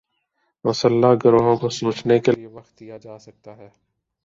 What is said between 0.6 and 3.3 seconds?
مسلح گروہوں کو سوچنے کے لیے وقت دیا جا